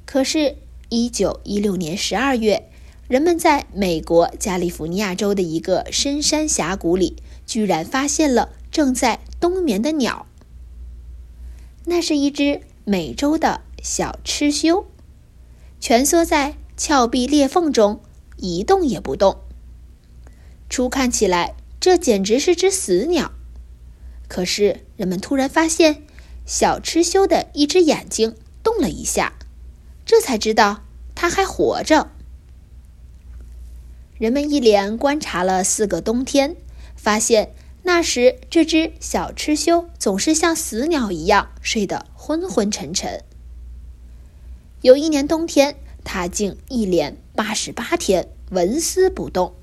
[0.06, 0.56] 可是，
[0.90, 2.70] 一九一六年十二月，
[3.08, 10.26] 人们在美国加利福尼亚州的一个深山峡谷里，居然发现了正在冬眠的鸟。
[11.86, 14.86] 那是一只美洲的小螭修，
[15.80, 16.56] 蜷缩在。
[16.76, 18.02] 峭壁裂缝中
[18.36, 19.38] 一动也不动。
[20.70, 23.32] 初看起来，这简直是只死鸟。
[24.34, 26.02] 可是人们突然发现，
[26.44, 29.34] 小螭修的一只眼睛动了一下，
[30.08, 30.82] 这才知道
[31.14, 32.10] 它还活着。
[34.18, 36.56] 人们一连观察了四个冬天，
[36.96, 43.22] 发现那时这只小吃修总是像死鸟一样睡得昏昏沉沉。
[44.82, 45.76] 有一年冬天。
[46.06, 49.54] 他竟一连八十八天纹丝不动。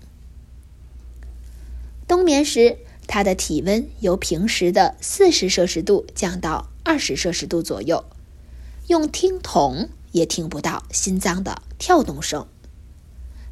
[2.09, 2.78] 冬眠时，
[3.12, 8.05] 它的体温由平时的四十摄氏度降到二十摄氏度左右，
[8.87, 12.46] 用听筒也听不到心脏的跳动声。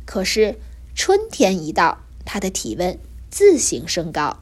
[0.04, 0.60] 可是
[0.94, 2.96] 春天一到，它的体温
[3.30, 4.38] 自行升高，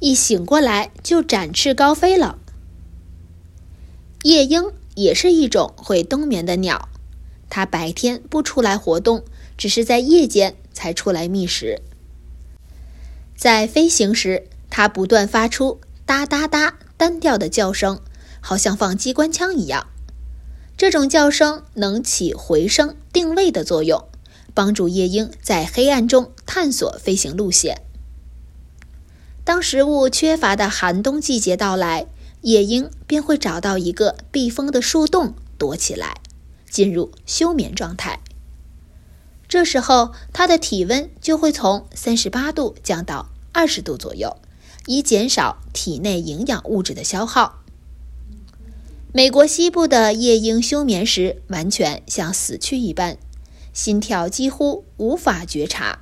[0.00, 2.38] 一醒过来就展翅高飞了。
[4.22, 6.90] 夜莺也是一种会冬眠的鸟。
[7.48, 9.24] 它白天不出来活动，
[9.56, 11.80] 只是在夜间才出来觅食。
[13.38, 18.00] 在飞行时，它不断发出哒哒哒单调的叫声，
[18.40, 19.86] 好像放机关枪一样。
[20.76, 24.04] 这种叫声能起回声定位的作用，
[24.54, 27.82] 帮助夜莺在黑暗中探索飞行路线。
[29.44, 32.08] 当食物缺乏的寒冬季节到来，
[32.40, 36.16] 夜莺便会找到一个避风的树洞躲起来。
[36.68, 38.20] 进入休眠状态，
[39.48, 44.36] 这时候它的体温就会从三十八度降到二十度左右，
[44.86, 47.54] 以减少体内营养物质的消耗。
[49.12, 53.16] 美国西部的夜莺休眠时，完全像死去一般，
[53.72, 56.00] 心跳几乎无法觉察，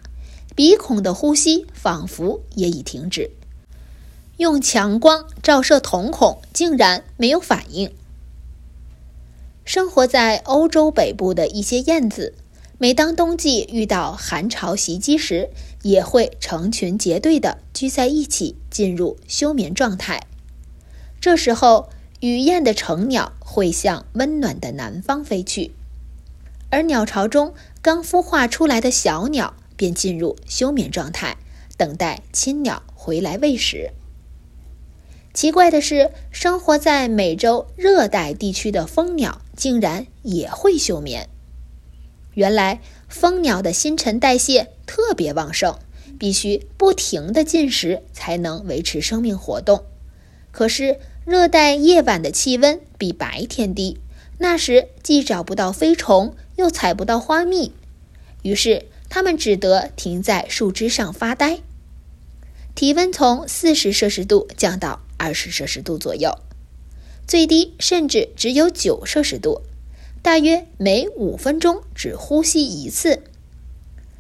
[0.57, 3.31] 鼻孔的呼吸仿佛也已停止，
[4.39, 7.95] 用强光照射瞳孔，竟然没有反应。
[9.65, 12.35] 生活在欧洲北部的一些燕子，
[12.79, 15.49] 每当冬季遇到寒潮袭击时，
[15.81, 20.27] 也会成群结队地聚在一起，进入休眠状态。
[21.19, 21.89] 这时候，
[22.21, 25.73] 雨燕的成鸟会向温暖的南方飞去，
[26.69, 31.39] 而鸟巢中刚孵化出来的小鸟便进入休眠状态，
[31.79, 33.91] 等待亲鸟回来喂食。
[35.33, 41.31] 奇怪的是，生活在美洲热带地区的蜂鸟竟然也会休眠。
[42.37, 45.79] 原来，蜂鸟的新陈代谢特别旺盛，
[46.19, 49.85] 必须不停地进食才能维持生命活动。
[50.53, 53.99] 可是，热带夜晚的气温比白天低，
[54.37, 57.73] 那时既找不到飞虫，又采不到花蜜，
[58.43, 61.61] 于是它们只得停在树枝上发呆。
[62.75, 65.01] 体温从四十摄氏度降到。
[65.19, 66.39] 二十摄氏度左右，
[67.27, 69.63] 最低甚至只有九摄氏度，
[70.27, 73.23] 大约每五分钟只呼吸一次，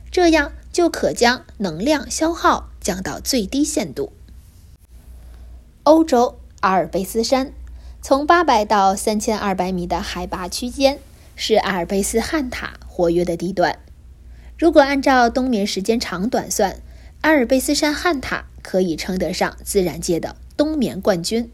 [0.08, 4.12] 这样就可将能量消耗降到最低限度。
[5.82, 7.52] 欧洲阿尔卑斯山
[8.00, 11.00] 从八百到三千二百米的海拔区间
[11.34, 13.80] 是阿尔卑斯旱獭活跃的地段。
[14.56, 16.80] 如果按照冬眠时间长短算，
[17.22, 20.36] 阿尔卑斯山旱獭可以称得上自然界的。
[20.56, 21.50] 冬眠冠军，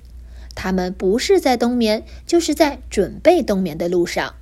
[0.55, 4.35] 他们不是在冬眠，就是在准备冬眠的路上。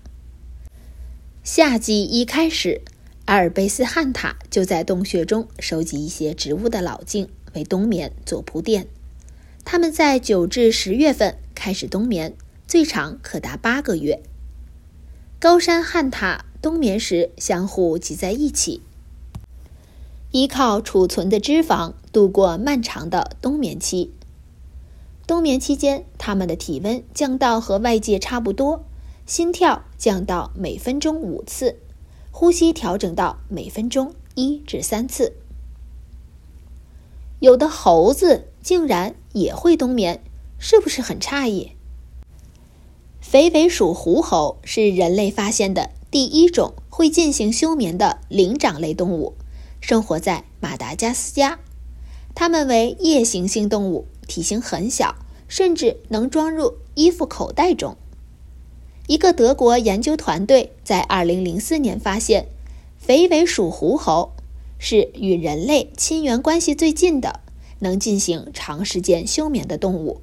[1.42, 2.82] 夏季一开始，
[3.24, 8.86] 阿尔卑斯旱獭就在洞穴中收集一些植物的老茎，为冬眠做铺垫。
[9.64, 12.34] 它们在九至十月份开始冬眠，
[12.66, 14.22] 最长可达八个月。
[15.38, 18.82] 高山旱獭冬眠时相互挤在一起，
[20.32, 24.12] 依靠储存的脂肪度过漫长的冬眠期。
[25.26, 28.84] 冬眠期间，它们的体温降到和外界差不多，
[29.30, 31.76] 心跳降到每分钟五次，
[32.32, 35.34] 呼吸调整到每分钟一至三次。
[37.38, 40.20] 有的猴子竟然也会冬眠，
[40.58, 41.76] 是不是很诧异？
[43.20, 49.36] 肥尾鼠狐猴是人类发现的第一种会进行休眠的灵长类动物，
[49.80, 51.60] 生活在马达加斯加。
[52.34, 54.08] 它们为夜行性动物。
[54.26, 55.14] 体型很小，
[55.46, 57.96] 甚至能装入衣服口袋中。
[59.10, 62.46] 一个德国研究团队在2004年发现，
[62.96, 64.30] 肥尾鼠狐猴
[64.78, 67.40] 是与人类亲缘关系最近的、
[67.80, 70.20] 能进行长时间休眠的动物。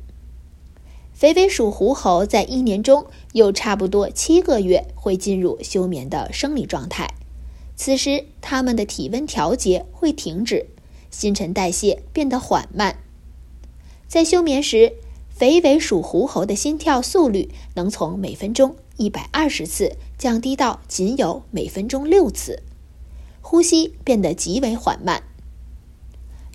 [1.13, 7.13] 肥尾鼠狐猴在一年中有差不多七个月会进入休眠的生理状态，
[7.75, 10.67] 此时它们的体温调节会停止，
[11.11, 12.95] 新陈代谢变得缓慢。
[14.07, 14.93] 在休眠时，
[15.37, 22.63] 肥尾鼠狐猴的心跳速率能从每分钟一百二十次降低到仅有每分钟六次，
[23.39, 25.21] 呼吸变得极为缓慢。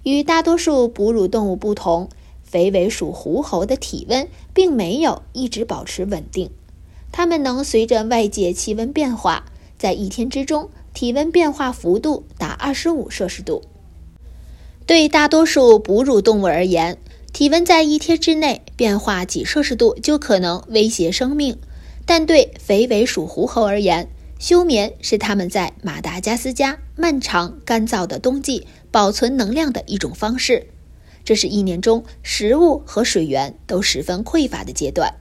[0.02, 2.08] 与大多数哺乳动物不同，
[2.42, 6.50] 肥尾鼠狐猴的体温并没有一直保持稳定，
[7.12, 9.44] 它们能随着外界气温变化，
[9.78, 13.62] 在一天之中体温变化幅度达二十五摄氏度。
[14.84, 16.98] 对大多数哺乳动物而言，
[17.32, 21.58] 体温在一天之内变化几摄氏度就可能威胁生命，
[22.04, 24.08] 但对肥尾鼠狐猴而言，
[24.38, 30.66] 休眠是它们在马达加斯加漫长干燥的冬季保存能量的一种方式。
[31.24, 35.14] 这是一年中食物和水源都十分匮乏的阶段。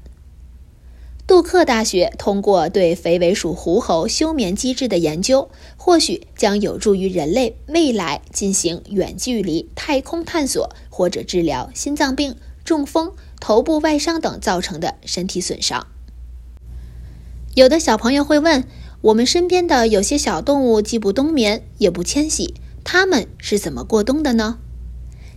[1.32, 15.88] 杜克大学通过对肥尾鼠狐猴休眠机制的研究，或许将有助于人类未来进行远距离太空探索，或者治疗心脏病、中风、头部外伤等造成的身体损伤。
[17.55, 18.65] 有的小朋友会问：
[18.99, 24.57] 我们身边的有些小动物既不冬眠，也不迁徙，它们是怎么过冬的呢？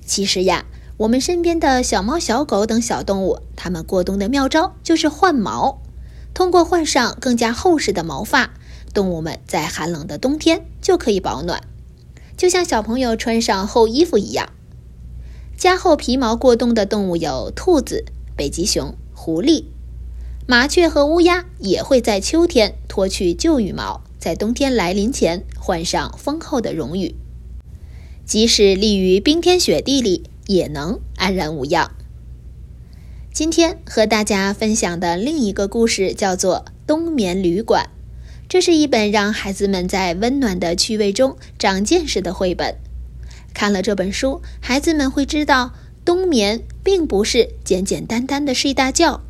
[0.04, 0.66] 其实呀。
[0.96, 5.82] 我们身边的小猫、小狗等小动物，它们过冬的妙招就是换毛。
[6.32, 8.54] 通过换上更加厚实的毛发，
[8.92, 11.64] 动物们在寒冷的冬天就可以保暖，
[12.36, 14.50] 就像小朋友穿上厚衣服一样。
[15.56, 18.04] 加厚皮毛过冬的动物有兔子、
[18.36, 19.64] 北极熊、狐狸、
[20.46, 27.16] 麻雀和乌鸦，也会在秋天脱去旧羽毛，在冬天来临前换上丰厚的绒羽。
[28.24, 30.30] 即使立于冰天雪地里。
[30.46, 31.90] 也能安然无恙。
[33.32, 37.84] 今天和大家分享的另一个故事叫做《冬眠旅馆》，
[38.48, 42.76] 这是一本让孩子们在温暖的趣味中长见识的绘本。
[43.52, 45.72] 看了这本书，孩子们会知道，
[46.04, 49.20] 冬眠并不是简简单单的睡大觉。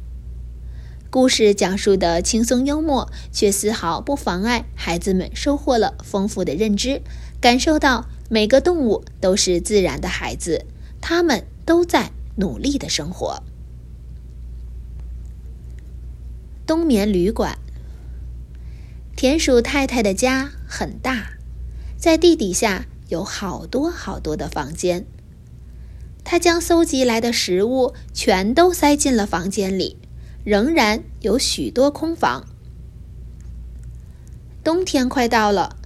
[1.09, 7.01] 故事讲述的轻松幽默，却丝毫不妨碍孩子们收获了丰富的认知，
[7.41, 10.67] 感受到每个动物都是自然的孩子。
[11.07, 13.43] 他们都在努力的生活。
[16.67, 17.59] 冬眠旅馆，
[19.15, 21.35] 田鼠太太的家很大，
[21.99, 25.05] 在地底下有好多好多的房间。
[26.25, 29.99] 她将搜集来的食物全都塞进了房间里，
[30.43, 32.47] 仍然有许多空房。
[34.65, 35.77] 冬天快到了，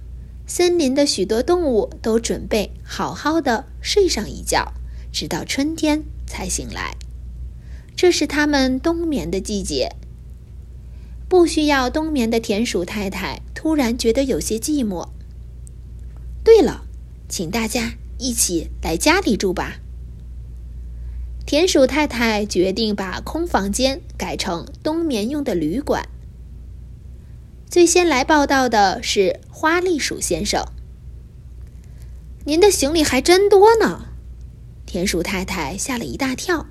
[0.47, 4.71] 森林的许多动物都准备好好的睡上一觉。
[5.11, 6.95] 直到春天才醒来，
[7.95, 9.95] 这是它们冬眠的季节。
[11.27, 15.09] 不需要冬眠的田鼠太太突然觉得有些寂寞。
[16.43, 16.85] 对了，
[17.27, 19.79] 请大家一起来家里住吧。
[21.45, 26.07] 田鼠太太决定把空房间改成冬眠用的旅馆。
[27.69, 30.65] 最先来报道的是花栗鼠先生。
[32.45, 34.08] 您的行李还真多呢。
[34.89, 36.65] 田鼠太太吓了一大跳。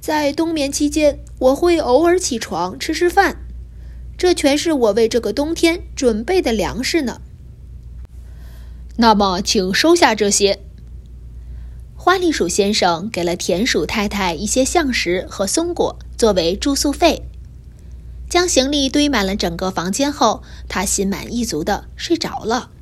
[0.00, 3.36] 在冬眠期间，我会偶尔起床吃吃饭，
[4.18, 7.20] 这全是我为这个冬天准备的粮食呢。
[8.96, 10.58] 那么，请收下这些。
[11.94, 17.22] 花栗鼠先生给了田鼠太太一些橡实和松果作为住宿费。
[18.28, 22.72] 将行李堆满了整个房间后，他心满意足地睡着了。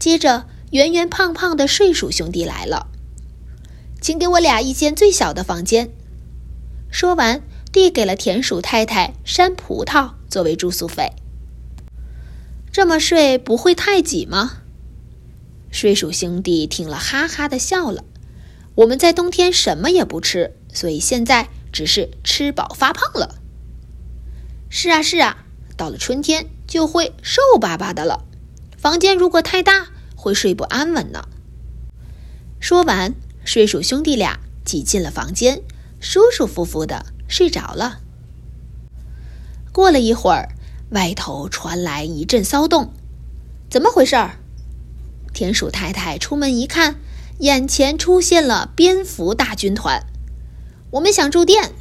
[0.00, 2.88] 接着，圆圆胖胖的睡鼠兄弟来了，
[4.00, 5.92] 请给我俩一间最小的房间。
[6.90, 11.12] 说完，递给了田鼠太太山葡萄作为住宿费。
[12.72, 14.62] 这么睡不会太挤吗？
[15.70, 18.02] 睡鼠兄弟听了，哈哈的笑了。
[18.74, 23.36] 我们在冬天什么也不吃，所以现在只是吃饱发胖了。
[24.68, 25.44] 是啊，是啊，
[25.76, 28.24] 到了春天就会瘦巴巴的了。
[28.76, 29.90] 房间如果太大，
[30.24, 31.28] 会睡不安稳呢。
[32.58, 33.14] 说完，
[33.44, 35.60] 睡鼠兄弟俩挤进了房间，
[36.00, 38.00] 舒舒服服的睡着了。
[39.70, 40.48] 过了一会儿。
[40.90, 42.92] 外头传来一阵骚动，
[43.68, 44.36] 怎么回事儿？
[45.32, 46.96] 田鼠太太出门一看，
[47.40, 50.06] 眼前出现了蝙蝠大军团。
[50.92, 51.72] 我们想住店。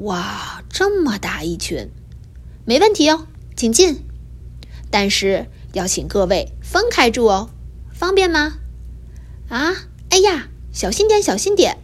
[0.00, 1.90] 哇，这么大一群，
[2.64, 4.04] 没问题哦，请进。
[4.90, 7.50] 但是要请各位分开住哦，
[7.92, 8.58] 方便吗？
[9.48, 9.74] 啊，
[10.10, 11.78] 哎呀，小心点，小心点。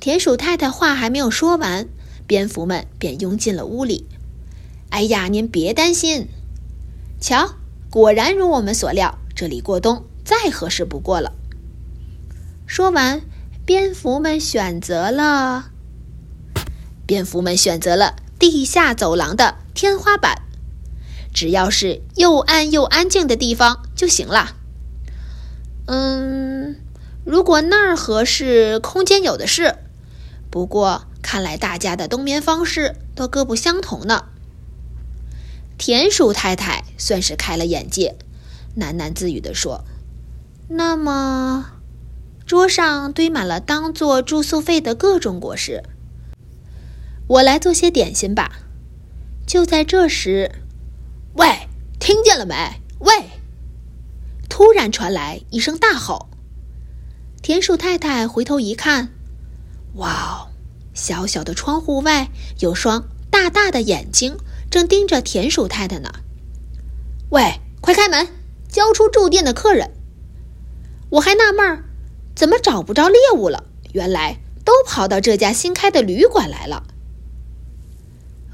[0.00, 1.88] 田鼠太太话还没有说完。
[2.26, 4.06] 蝙蝠们便拥进了屋里。
[4.90, 6.28] 哎呀，您别担心，
[7.18, 7.54] 瞧，
[7.90, 11.32] 果然如我们所料，这里过冬再合适不过了。
[12.66, 13.22] 说完，
[13.64, 15.70] 蝙蝠们选择了，
[17.06, 20.42] 蝙蝠们选择了地下走廊的天花板，
[21.38, 24.56] 只要是又暗又安静的地方就行了。
[25.86, 26.74] 嗯，
[27.24, 29.76] 如果那儿合适，空间有的是，
[30.50, 31.04] 不过。
[31.22, 34.24] 看来大家的冬眠方式都各不相同呢。
[35.76, 38.16] 田鼠太太算是开了眼界，
[38.76, 39.84] 喃喃自语地说
[40.68, 41.66] ：“那么，
[42.44, 45.84] 桌上堆满了当做住宿费的各种果实，
[47.28, 48.58] 我来做些点心吧。”
[49.46, 50.50] 就在这时，
[51.34, 51.68] 喂，
[52.00, 52.54] 听见了没？
[53.00, 53.12] 喂！
[54.48, 56.28] 突然传来一声大吼。
[57.42, 59.10] 田鼠太太回头一看，
[59.94, 60.48] 哇哦！
[60.94, 64.36] 小小的窗户外有双大大的眼睛，
[64.68, 66.10] 正盯着田鼠太太呢。
[67.30, 68.26] 喂，快开门，
[68.68, 69.92] 交出住店的客人！
[71.10, 71.84] 我还纳闷儿，
[72.34, 73.64] 怎么找不着猎物了？
[73.92, 76.82] 原来都跑到这家新开的旅馆来了。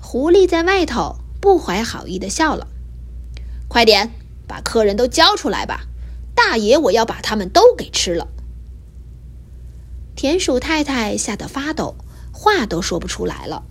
[0.00, 2.68] 狐狸在外头不怀好意的笑了。
[3.68, 4.12] 快点，
[4.48, 5.82] 把客人都交出来吧！
[6.34, 8.28] 大爷，我要把他们都给吃了。
[10.16, 11.96] 田鼠太太吓得发抖。
[12.32, 13.62] 话都说不出来了。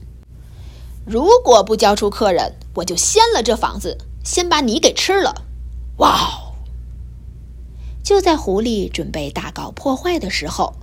[1.04, 5.44] 如果不交出客人，我就掀了这房子，先把你给吃了！
[5.98, 6.54] 哇哦！
[8.04, 10.76] 就在狐狸准备大搞破坏的时候，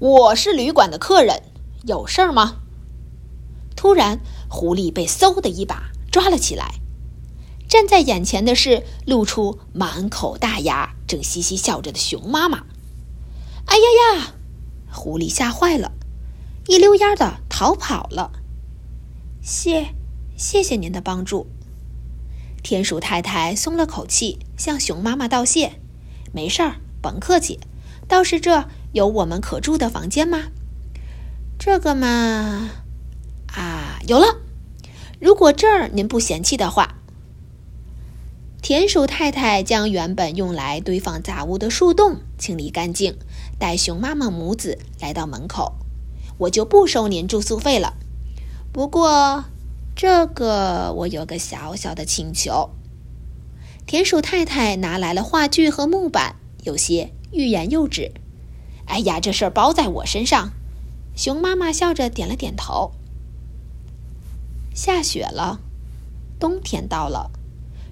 [0.00, 1.40] 我是旅馆的客人，
[1.84, 2.56] 有事儿吗？
[3.74, 4.20] 突然，
[4.52, 6.74] 狐狸被嗖的一把抓了起来。
[7.66, 12.66] 站在眼前的是露出满口大牙、正嘻嘻笑着的熊妈妈。
[13.64, 14.34] 哎呀呀！
[14.92, 15.92] 狐狸吓坏了。
[16.68, 18.30] 一溜烟的逃跑了。
[19.40, 19.94] 谢，
[20.36, 21.46] 谢谢您的帮助。
[22.62, 25.80] 田鼠太太松了口气，向熊妈妈道谢
[26.30, 27.58] ：“没事儿，甭客气。
[28.06, 30.48] 倒是这有我们可住的房间吗？
[31.58, 32.68] 这个嘛，
[33.46, 34.41] 啊，有了。
[35.22, 36.96] 如果这儿您不嫌弃的话。”
[38.60, 43.16] 田鼠太太将原本用来堆放杂物的树洞清理干净，
[43.56, 45.74] 带熊妈妈母子来到门口。
[46.38, 47.94] 我就不收您住宿费了。
[48.72, 49.44] 不过，
[49.94, 52.70] 这个我有个小小的请求。
[53.86, 58.12] 田鼠太太拿来了话剧和木板，有些欲言又止。
[58.86, 60.52] 哎呀，这事儿包在我身上。
[61.14, 62.92] 熊妈妈笑着点了点头。
[64.74, 65.60] 下雪了，
[66.38, 67.30] 冬天到了，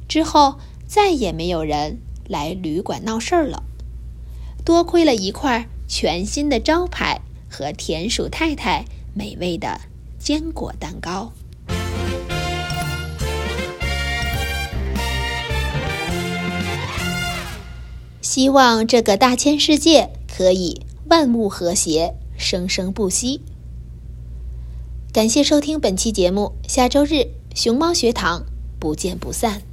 [0.09, 0.57] 之后
[0.87, 3.63] 再也没有人来旅馆闹事儿了。
[4.65, 7.21] 多亏了一块全新的招牌。
[7.53, 9.81] 和田鼠太太美味的
[10.21, 11.33] 坚果蛋糕。
[18.23, 23.43] 希望这个大千世界可以万物和谐，生生不息。
[25.13, 28.45] 感谢收听本期节目，下周日熊猫学堂
[28.79, 29.70] 不见不散。